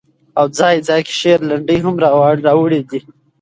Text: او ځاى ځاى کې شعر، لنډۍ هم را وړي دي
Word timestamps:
او 0.39 0.45
ځاى 0.57 0.77
ځاى 0.87 1.01
کې 1.07 1.13
شعر، 1.19 1.39
لنډۍ 1.49 1.77
هم 1.85 1.95
را 2.45 2.53
وړي 2.61 2.81
دي 2.89 2.99